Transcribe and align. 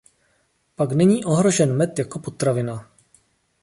Pak 0.75 0.91
není 0.91 1.25
ohrožen 1.25 1.77
med 1.77 1.99
jako 1.99 2.19
potravina. 2.19 2.91